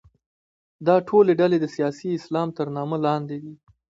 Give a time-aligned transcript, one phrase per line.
[0.87, 3.53] دا ټولې ډلې د سیاسي اسلام تر نامه لاندې دي.